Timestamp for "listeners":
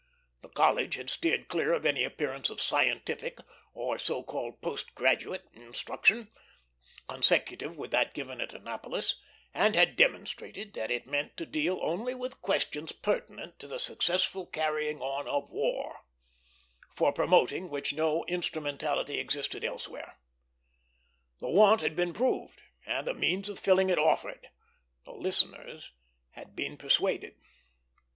25.13-25.91